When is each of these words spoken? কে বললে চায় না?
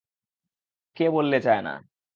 কে 0.97 1.05
বললে 1.09 1.37
চায় 1.39 1.61
না? 1.61 1.73